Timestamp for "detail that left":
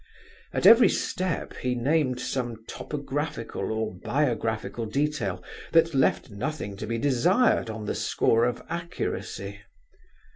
4.87-6.31